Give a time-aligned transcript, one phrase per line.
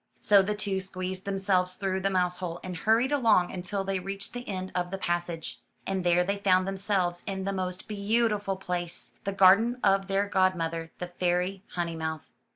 [0.19, 4.33] So the two squeezed themselves through the mouse hole and hurried along until they reached
[4.33, 5.61] the end of the passage.
[5.85, 10.55] And there they found themselves in the most beautiful place— the garden of their god
[10.55, 12.31] mother, the Fairy Honeymouth.